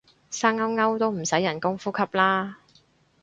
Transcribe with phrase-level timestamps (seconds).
[0.31, 2.57] 生勾勾就唔使人工呼吸啦